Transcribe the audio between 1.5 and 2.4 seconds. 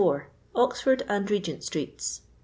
BtreeU....